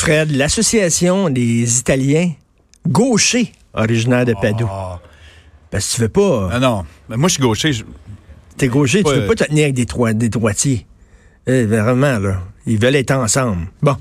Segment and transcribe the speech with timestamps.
[0.00, 2.32] Fred, l'association des Italiens
[2.88, 4.68] gauchers originaires de Padoue.
[4.70, 4.98] Ah.
[5.70, 6.48] Parce que tu veux pas.
[6.54, 6.84] Non, non.
[7.08, 7.72] Mais moi, je suis gaucher.
[7.72, 7.84] je-
[8.56, 10.86] T'es gaucher, tu veux pas te tenir avec des, troi- des droitiers.
[11.46, 12.42] Eh, vraiment, là.
[12.66, 13.68] Ils veulent être ensemble.
[13.82, 13.96] Bon.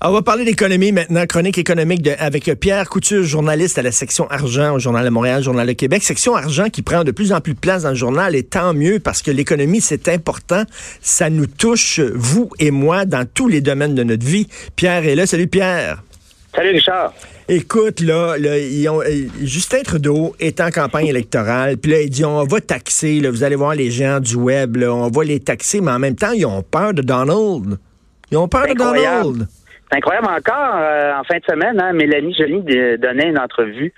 [0.00, 4.28] On va parler d'économie maintenant, chronique économique de- avec Pierre Couture, journaliste à la section
[4.30, 6.04] argent au Journal de Montréal, Journal de Québec.
[6.04, 8.74] Section argent qui prend de plus en plus de place dans le journal et tant
[8.74, 10.62] mieux parce que l'économie, c'est important.
[11.02, 14.46] Ça nous touche, vous et moi, dans tous les domaines de notre vie.
[14.76, 15.26] Pierre est là.
[15.26, 16.04] Salut Pierre.
[16.54, 17.12] Salut Richard.
[17.48, 22.10] Écoute, là, là, ils ont- euh, Justin Trudeau est en campagne électorale, puis là, il
[22.10, 25.24] dit on va taxer, là, vous allez voir les géants du web, là, on va
[25.24, 27.78] les taxer, mais en même temps, ils ont peur de Donald.
[28.30, 28.74] Ils ont peur de.
[28.74, 29.48] Donald.
[29.90, 32.62] C'est incroyable encore, euh, en fin de semaine, hein, Mélanie Joly
[32.98, 33.92] donnait une entrevue.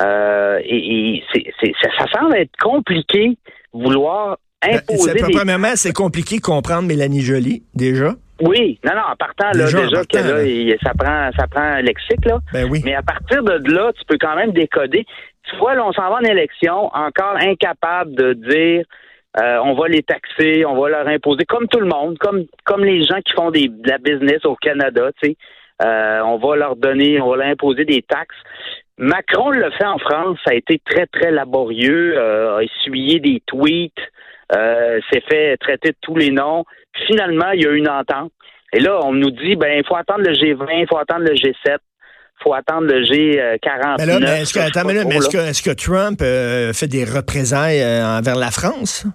[0.00, 3.36] euh, et et ça, ça semble être compliqué
[3.72, 5.32] vouloir Ben, imposer des...
[5.32, 8.12] Premièrement, c'est compliqué de comprendre Mélanie Joly, déjà.
[8.42, 10.42] Oui, non, non, en partant, là, Déjà, que là, là.
[10.44, 12.38] il- ça prend ça prend un lexique, là.
[12.52, 12.80] Ben oui.
[12.84, 15.04] Mais à partir de là, tu peux quand même décoder.
[15.50, 18.84] Tu vois, là, on s'en va en élection, encore incapable de dire
[19.38, 22.84] euh, on va les taxer, on va leur imposer, comme tout le monde, comme comme
[22.84, 25.36] les gens qui font des, de la business au Canada, tu.
[25.82, 28.36] Euh, on va leur donner, on va leur imposer des taxes.
[28.98, 33.42] Macron le fait en France, ça a été très, très laborieux, euh, a essuyé des
[33.46, 33.94] tweets,
[34.54, 36.64] euh, s'est fait traiter de tous les noms.
[37.06, 38.32] Finalement, il y a une entente.
[38.74, 41.34] Et là, on nous dit, ben, il faut attendre le G20, il faut attendre le
[41.34, 41.78] G7, il
[42.42, 43.96] faut attendre le G49.
[43.98, 46.72] Mais là, mais est-ce que, attends, mais là, mais est-ce que, est-ce que Trump euh,
[46.72, 49.06] fait des représailles euh, envers la France?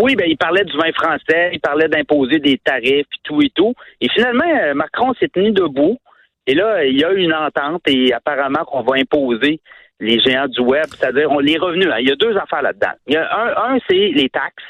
[0.00, 3.50] Oui, ben, il parlait du vin français, il parlait d'imposer des tarifs, puis tout et
[3.54, 3.74] tout.
[4.00, 5.98] Et finalement, euh, Macron s'est tenu debout.
[6.46, 9.60] Et là, il y a eu une entente et apparemment qu'on va imposer
[10.00, 11.88] les géants du web, c'est-à-dire on, les revenus.
[11.92, 11.98] hein.
[12.00, 12.92] Il y a deux affaires là-dedans.
[13.06, 14.64] Il y a un, un c'est les taxes.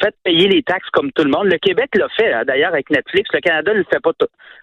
[0.00, 1.46] Faites payer les taxes comme tout le monde.
[1.46, 3.30] Le Québec l'a fait, hein, d'ailleurs, avec Netflix.
[3.32, 4.12] Le Canada ne le fait pas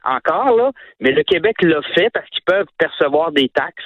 [0.04, 3.84] encore, là, mais le Québec l'a fait parce qu'ils peuvent percevoir des taxes.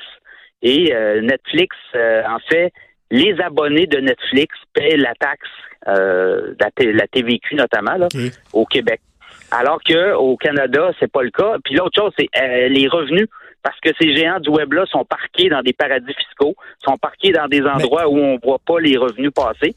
[0.62, 2.74] Et euh, Netflix, euh, en fait,
[3.12, 5.48] les abonnés de Netflix paient la taxe,
[5.88, 8.08] euh, la, TVQ notamment, là,
[8.54, 9.00] au Québec.
[9.52, 11.56] Alors que au Canada, c'est pas le cas.
[11.64, 13.28] Puis l'autre chose, c'est euh, les revenus.
[13.64, 17.48] Parce que ces géants du web-là sont parqués dans des paradis fiscaux, sont parqués dans
[17.48, 19.76] des endroits où on voit pas les revenus passer.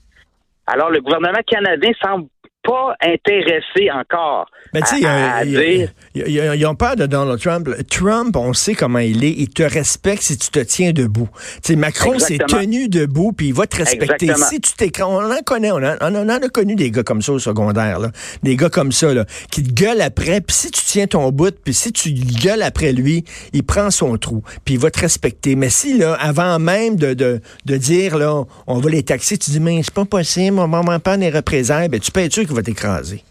[0.73, 2.29] Alors, le gouvernement canadien semble
[2.63, 7.69] pas intéressé encore Mais tu sais, ils- ont peur de Donald Trump.
[7.91, 9.31] Trump, on sait comment il est.
[9.37, 11.29] Il te respecte si tu te tiens debout.
[11.63, 14.27] Sais, Macron s'est tenu debout, puis il va te respecter.
[14.27, 14.47] Exactement.
[14.51, 17.23] Si tu t'écran, on en connaît, on en, on en a connu des gars comme
[17.23, 18.11] ça au secondaire, là.
[18.43, 20.41] des gars comme ça, là, qui te gueulent après.
[20.41, 24.17] Puis si tu tiens ton bout, puis si tu gueules après lui, il prend son
[24.19, 25.57] trou, puis il va te respecter.
[25.57, 29.51] Mais si là, avant même de, de, de dire là, on va les taxer, tu
[29.51, 32.47] dis mais c'est pas possible, on va pas des représailles, ben tu peux être sûr
[32.55, 33.23] va t'écraser.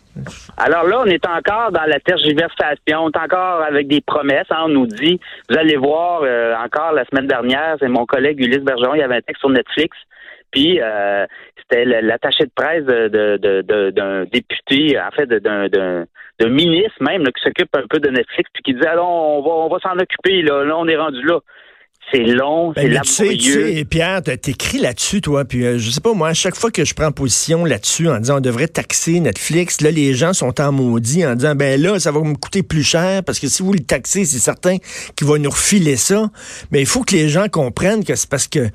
[0.58, 4.48] Alors là, on est encore dans la tergiversation, on est encore avec des promesses.
[4.50, 4.64] hein.
[4.66, 5.20] on nous dit,
[5.50, 9.04] vous allez voir, euh, encore la semaine dernière, c'est mon collègue Ulysse Bergeron, il y
[9.04, 9.96] avait un texte sur Netflix,
[10.52, 11.26] puis euh,
[11.58, 18.00] c'était l'attaché de presse d'un député, en fait, d'un ministre même, qui s'occupe un peu
[18.00, 20.88] de Netflix, puis qui disait, alors, on va, on va s'en occuper, là, là, on
[20.88, 21.40] est rendu là.
[22.12, 23.76] C'est long, Ben, c'est mais tu sais, tu laborieux.
[23.78, 26.84] sais, Pierre, t'écris là-dessus, toi, puis euh, je sais pas, moi, à chaque fois que
[26.84, 30.72] je prends position là-dessus en disant on devrait taxer Netflix, là, les gens sont en
[30.72, 33.74] maudit en disant, ben là, ça va me coûter plus cher, parce que si vous
[33.74, 34.78] le taxez, c'est certain
[35.16, 36.32] qu'il va nous refiler ça.
[36.72, 38.70] Mais il faut que les gens comprennent que c'est parce que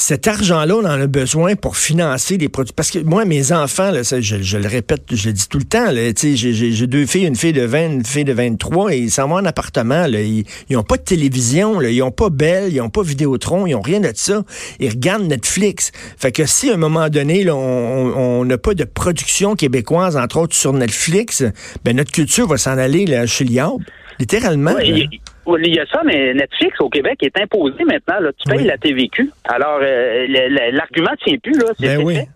[0.00, 2.72] cet argent-là, on en a besoin pour financer des produits.
[2.72, 5.58] Parce que moi, mes enfants, là, ça, je, je le répète, je le dis tout
[5.58, 9.10] le temps, j'ai- deux filles, une fille de 20, une fille de 23, et ils
[9.10, 10.06] s'en vont en appartement.
[10.06, 13.66] Là, ils n'ont pas de télévision, là, ils n'ont pas Bell, ils n'ont pas Vidéotron,
[13.66, 14.44] ils n'ont rien de ça.
[14.78, 15.90] Ils regardent Netflix.
[16.16, 20.36] Fait que si à un moment donné, là, on n'a pas de production québécoise, entre
[20.38, 21.42] autres sur Netflix,
[21.84, 23.80] ben notre culture va s'en aller là, chez Liab.
[24.20, 24.74] Littéralement.
[24.78, 25.08] Oui.
[25.56, 28.20] Il, y a ça, mais Netflix au Québec est imposé maintenant.
[28.20, 28.30] Là.
[28.32, 28.66] Tu payes Oui.
[28.66, 29.30] la TVQ.
[29.44, 30.26] Alors, euh,
[30.72, 31.58] l'argument ne tient plus.
[31.58, 31.72] Là.
[31.78, 32.16] C'est Ben oui.
[32.16, 32.28] fait.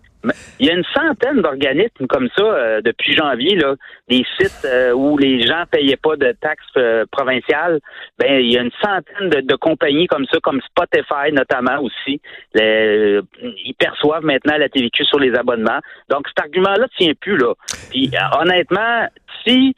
[0.61, 3.75] Il y a une centaine d'organismes comme ça euh, depuis janvier, là,
[4.09, 7.81] des sites euh, où les gens payaient pas de taxes euh, provinciales.
[8.19, 12.21] Ben, il y a une centaine de, de compagnies comme ça, comme Spotify notamment aussi.
[12.55, 15.81] Ils perçoivent maintenant la TVQ sur les abonnements.
[16.09, 17.37] Donc, cet argument-là ne tient plus.
[17.37, 17.55] Là.
[17.91, 19.09] Puis, honnêtement,
[19.45, 19.75] si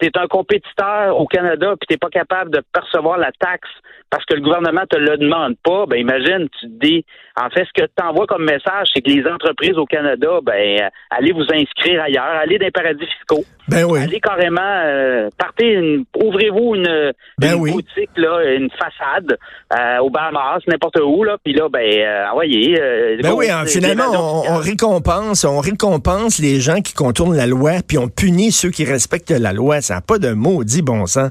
[0.00, 3.68] tu es un compétiteur au Canada puis t'es pas capable de percevoir la taxe
[4.10, 7.04] parce que le gouvernement te le demande pas, ben imagine, tu te dis,
[7.38, 10.88] en fait, ce que tu envoies comme message, c'est que les entreprises au Canada, ben,
[11.10, 14.00] allez vous inscrire ailleurs, allez dans les paradis fiscaux, Ben oui.
[14.00, 17.72] allez carrément, euh, partez, une- ouvrez-vous une, Ben une oui.
[17.72, 19.36] boutique, là, une façade
[19.76, 22.76] euh, au Bahamas, n'importe où, là, puis là, ben, euh, envoyez.
[23.22, 27.72] Ben oui, hein, finalement, on, on récompense, on récompense les gens qui contournent la loi,
[27.86, 29.80] puis on punit ceux qui respectent la loi.
[29.86, 31.30] Ça n'a pas de maudit bon sens.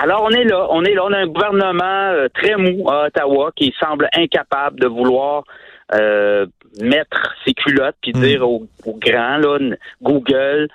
[0.00, 0.66] Alors, on est là.
[0.70, 1.02] On est là.
[1.04, 5.42] On a un gouvernement euh, très mou à Ottawa qui semble incapable de vouloir
[5.94, 6.46] euh,
[6.80, 8.20] mettre ses culottes puis Mm.
[8.20, 9.58] dire aux, aux grands, là,
[10.00, 10.68] Google,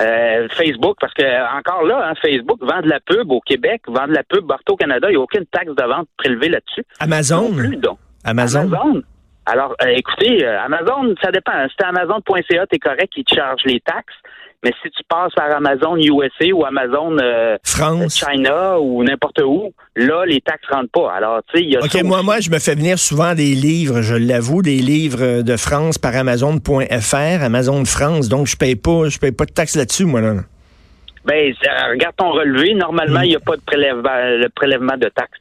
[0.00, 4.06] euh, Facebook, parce que encore là, hein, Facebook vend de la pub au Québec, vend
[4.06, 5.08] de la pub partout au Canada.
[5.10, 6.84] Il n'y a aucune taxe de vente prélevée là-dessus.
[7.00, 7.50] Amazon?
[7.50, 7.98] Non plus, donc.
[8.24, 8.60] Amazon?
[8.60, 9.02] Amazon.
[9.44, 11.52] Alors, écoutez, Amazon, ça dépend.
[11.68, 14.14] Si c'est Amazon.ca, t'es correct, ils te chargent les taxes.
[14.62, 18.18] Mais si tu passes par Amazon USA ou Amazon euh, France.
[18.18, 21.12] China ou n'importe où, là, les taxes rentrent pas.
[21.12, 22.26] Alors, tu sais, il y a OK, moi, aussi.
[22.26, 26.14] moi, je me fais venir souvent des livres, je l'avoue, des livres de France par
[26.14, 30.34] Amazon.fr, Amazon France, donc je paye pas, je paye pas de taxes là-dessus, moi, là.
[31.24, 32.74] Ben, euh, regarde ton relevé.
[32.74, 35.40] Normalement, il n'y a pas de prélèvement, le prélèvement de taxes.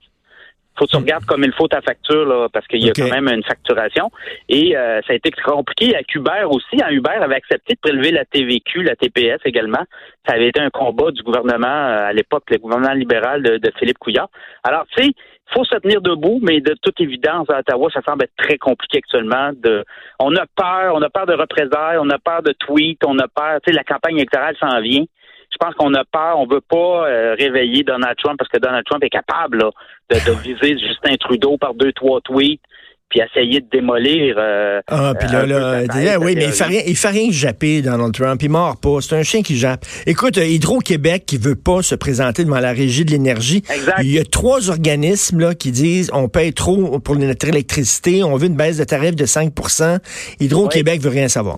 [0.80, 3.10] Faut que tu regardes comme il faut ta facture, là, parce qu'il y a quand
[3.10, 4.10] même une facturation.
[4.48, 6.82] Et euh, ça a été compliqué avec Uber aussi.
[6.82, 9.84] Hein, Uber avait accepté de prélever la TVQ, la TPS également.
[10.26, 13.72] Ça avait été un combat du gouvernement euh, à l'époque, le gouvernement libéral de, de
[13.78, 14.30] Philippe Couillard.
[14.64, 15.12] Alors, tu sais,
[15.54, 19.00] faut se tenir debout, mais de toute évidence, à Ottawa, ça semble être très compliqué
[19.00, 19.52] actuellement.
[19.54, 19.84] De,
[20.20, 23.28] on a peur, on a peur de représailles, on a peur de tweets, on a
[23.28, 25.04] peur, tu sais, la campagne électorale s'en vient.
[25.52, 28.86] Je pense qu'on a peur, on veut pas euh, réveiller Donald Trump parce que Donald
[28.86, 29.70] Trump est capable là,
[30.10, 32.62] de, de viser Justin Trudeau par deux, trois tweets,
[33.10, 34.36] puis essayer de démolir.
[34.38, 37.08] euh, Ah, puis euh, là, peu là, ah oui, mais il fait rien, il fait
[37.10, 38.40] rien japper, Donald Trump.
[38.44, 38.98] Il mord pas.
[39.02, 39.84] C'est un chien qui jappe.
[40.06, 43.64] Écoute, euh, Hydro-Québec qui veut pas se présenter devant la régie de l'énergie.
[43.74, 43.98] Exact.
[44.04, 48.36] Il y a trois organismes, là, qui disent, on paye trop pour notre électricité, on
[48.36, 49.98] veut une baisse de tarif de 5%
[50.40, 51.58] Hydro-Québec veut rien savoir.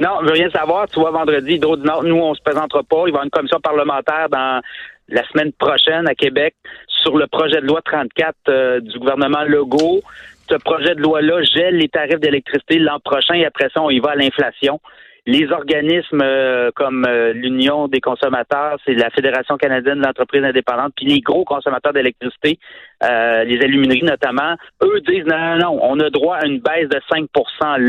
[0.00, 0.88] Non, je veux rien savoir.
[0.88, 2.96] Tu vois, vendredi, Hydro du Nord, nous, on se présentera pas.
[2.98, 4.60] Il va y avoir une commission parlementaire dans
[5.08, 6.54] la semaine prochaine à Québec
[7.02, 10.00] sur le projet de loi 34 euh, du gouvernement Legault.
[10.48, 13.98] Ce projet de loi-là gèle les tarifs d'électricité l'an prochain et après ça, on y
[13.98, 14.80] va à l'inflation.
[15.30, 21.04] Les organismes euh, comme euh, l'Union des consommateurs, c'est la Fédération canadienne d'entreprises indépendantes, puis
[21.04, 22.58] les gros consommateurs d'électricité,
[23.04, 26.88] euh, les alumineries notamment, eux disent non, non, non, on a droit à une baisse
[26.88, 27.28] de 5%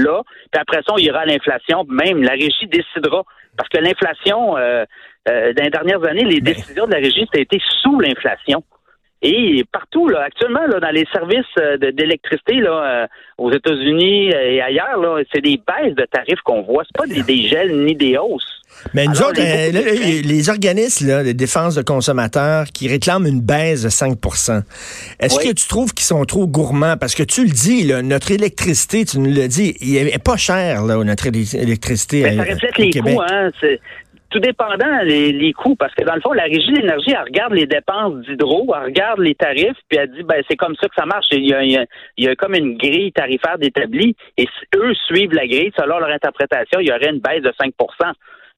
[0.04, 0.22] là,
[0.52, 3.24] puis après ça, on ira à l'inflation, même la régie décidera.
[3.56, 4.84] Parce que l'inflation, euh,
[5.30, 8.66] euh, dans les dernières années, les décisions de la régie, ça a été sous l'inflation.
[9.22, 13.08] Et partout, là, actuellement, là, dans les services euh, d'électricité, là, euh,
[13.38, 16.84] aux États-Unis et ailleurs, là, c'est des baisses de tarifs qu'on voit.
[16.86, 18.48] C'est pas des, des gels ni des hausses.
[18.94, 22.88] Mais nous Alors, autres, les euh, les, les organismes là, de défense de consommateurs qui
[22.88, 24.62] réclament une baisse de 5%
[25.20, 25.48] est-ce Oui.
[25.48, 26.96] que tu trouves qu'ils sont trop gourmands?
[26.98, 30.38] Parce que tu le dis, là, notre électricité, tu nous l'as dit, il est pas
[30.38, 33.16] cher, là, notre électricité Mais ça euh, reflète les Québec.
[33.16, 33.50] coûts, hein.
[34.32, 37.24] Tout dépendant les, les coûts, parce que dans le fond, la régie de l'énergie, elle
[37.24, 40.88] regarde les dépenses d'hydro, elle regarde les tarifs, puis elle dit ben c'est comme ça
[40.88, 41.26] que ça marche.
[41.32, 41.86] Il y a, il y a-
[42.18, 45.98] il y a comme une grille tarifaire d'établie, et si eux suivent la grille, selon
[46.00, 48.12] leur interprétation, il y aurait une baisse de 5%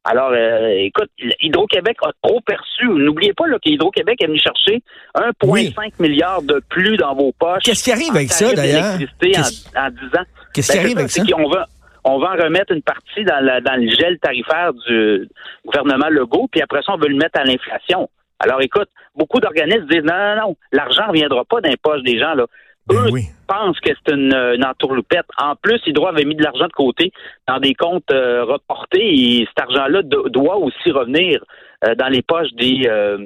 [0.03, 2.87] alors, euh, écoute, Hydro-Québec a trop perçu.
[2.87, 4.81] N'oubliez pas là, qu'Hydro-Québec est venu chercher
[5.13, 5.73] 1,5 Oui.
[5.99, 7.61] milliard de plus dans vos poches.
[7.63, 8.95] Qu'est-ce qui arrive avec ça, d'ailleurs?
[8.95, 10.23] En, en 10 ans?
[10.55, 11.21] Qu'est-ce qui Ben, arrive avec ça?
[11.53, 11.67] va,
[12.03, 15.27] on va en remettre une partie dans, la- dans le gel tarifaire du
[15.65, 18.09] gouvernement Legault, puis après ça, on veut le mettre à l'inflation.
[18.39, 22.01] Alors, écoute, beaucoup d'organismes disent non, non, non, l'argent ne reviendra pas dans les poches
[22.03, 22.33] des gens.
[22.33, 22.45] Là.
[22.87, 23.21] Ben Eux oui.
[23.47, 25.27] pensent que c'est une, une entourloupette.
[25.37, 27.11] En plus, Hydro avait mis de l'argent de côté
[27.47, 31.43] dans des comptes euh, reportés et cet argent-là do- doit aussi revenir
[31.85, 33.19] euh, dans les poches des, euh,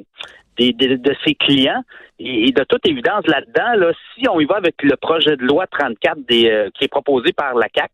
[0.58, 1.82] des- des- de ses clients.
[2.20, 5.44] Et, et de toute évidence, là-dedans, là, si on y va avec le projet de
[5.44, 7.92] loi 34 des, euh, qui est proposé par la CAC,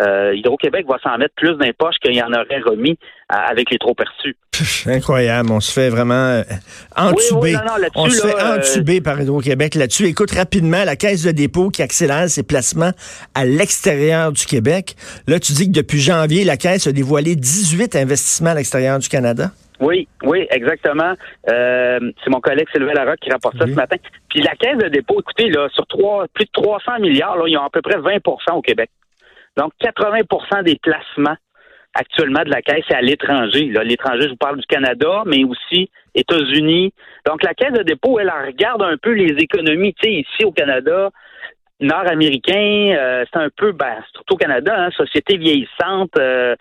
[0.00, 2.98] euh, Hydro-Québec va s'en mettre plus dans les poches qu'il y en aurait remis
[3.28, 4.36] à- avec les trop perçus.
[4.52, 6.42] Pff, incroyable, on se fait vraiment euh,
[6.96, 7.16] entuber.
[7.34, 10.06] Oui, oui, non, non, là-dessus, on se là, fait euh, entuber par Hydro-Québec là-dessus.
[10.06, 12.92] Écoute rapidement, la Caisse de dépôt qui accélère ses placements
[13.34, 14.94] à l'extérieur du Québec.
[15.26, 19.08] Là, tu dis que depuis janvier, la Caisse a dévoilé 18 investissements à l'extérieur du
[19.08, 19.50] Canada.
[19.78, 21.12] Oui, oui, exactement.
[21.50, 23.72] Euh, c'est mon collègue Sylvain Larocque qui rapporte ça Oui.
[23.72, 23.96] ce matin.
[24.30, 27.58] Puis la caisse de dépôt, écoutez, là, sur trois, plus de 300 milliards, là, ils
[27.58, 28.88] ont à peu près 20% au Québec.
[29.56, 31.36] Donc, 80% des placements
[31.94, 33.72] actuellement de la caisse, c'est à l'étranger.
[33.84, 36.92] L'étranger, je vous parle du Canada, mais aussi États-Unis.
[37.26, 40.44] Donc, la caisse de dépôt, elle, elle regarde un peu les économies, tu sais, ici
[40.44, 41.10] au Canada,
[41.80, 46.54] nord-américain, euh, c'est un peu, ben, surtout au Canada, hein, société vieillissante, euh,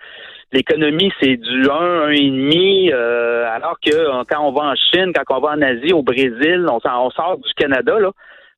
[0.51, 5.37] l'économie, c'est du 1, 1,5, euh, alors que euh, quand on va en Chine, quand
[5.37, 8.11] on va en Asie, au Brésil, on, on sort du Canada, là,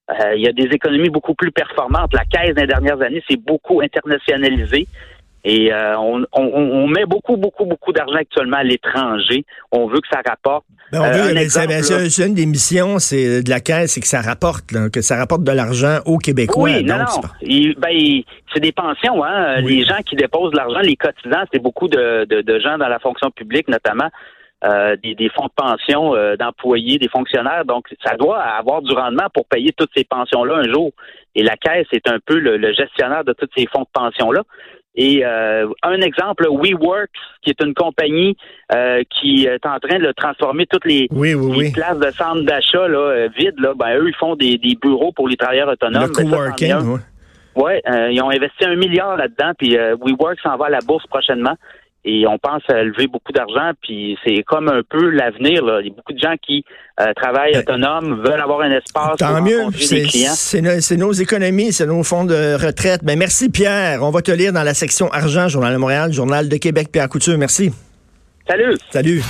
[0.09, 2.13] euh, il y a des économies beaucoup plus performantes.
[2.13, 4.87] La caisse des dernières années, c'est beaucoup internationalisé.
[5.43, 9.45] Et euh, on, on, on met beaucoup, beaucoup, beaucoup d'argent actuellement à l'étranger.
[9.71, 10.65] On veut que ça rapporte.
[10.91, 12.25] Ben, on Euh, veut, un exemple, c'est- ben, là.
[12.27, 15.43] une des missions c'est de la Caisse, c'est que ça rapporte, là, que ça rapporte
[15.43, 16.63] de l'argent aux Québécois.
[16.63, 17.05] Oui, non, non.
[17.41, 18.21] c'est ben,
[18.53, 19.61] c'est des pensions, hein.
[19.63, 19.77] Oui.
[19.79, 22.87] Les gens qui déposent de l'argent, les cotisants, c'est beaucoup de, de, de gens dans
[22.89, 24.09] la fonction publique, notamment.
[24.63, 27.65] Des, des, fonds de pension d'employés, des fonctionnaires.
[27.65, 30.91] Donc, ça doit avoir du rendement pour payer toutes ces pensions-là un jour.
[31.35, 34.41] Et la Caisse est un peu le, gestionnaire de tous ces fonds de pension-là.
[34.95, 37.09] Et un exemple, WeWorks,
[37.43, 38.35] qui est une compagnie
[39.11, 42.87] qui est en train de transformer toutes les, places de centres d'achat
[43.37, 43.59] vides.
[43.59, 46.11] Là, ben, eux, ils font des, bureaux pour les travailleurs autonomes.
[46.15, 46.99] Le ben, coworking,
[47.57, 50.79] oui, euh, ils ont investi un milliard là-dedans, puis euh, WeWork s'en va à la
[50.79, 51.55] bourse prochainement.
[52.05, 55.61] Et on pense à lever beaucoup d'argent, puis c'est comme un peu l'avenir.
[55.81, 56.63] Il y a beaucoup de gens qui
[57.01, 62.03] euh, travaillent ben, autonomes, veulent avoir un espace Tant mieux, c'est nos économies, c'est nos
[62.03, 63.01] fonds de retraite.
[63.03, 66.13] Mais ben, merci Pierre, on va te lire dans la section argent, Journal de Montréal,
[66.13, 67.71] Journal de Québec, Pierre Couture, merci.
[68.47, 68.77] Salut.
[68.91, 69.21] Salut.